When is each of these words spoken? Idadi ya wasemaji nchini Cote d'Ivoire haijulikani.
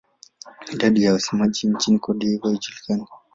Idadi 0.71 1.03
ya 1.03 1.13
wasemaji 1.13 1.67
nchini 1.67 1.99
Cote 1.99 2.27
d'Ivoire 2.27 2.53
haijulikani. 2.53 3.07